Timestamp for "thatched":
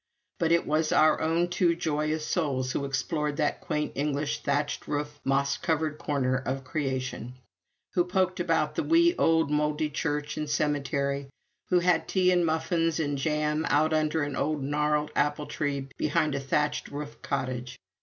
4.41-4.87, 16.39-16.87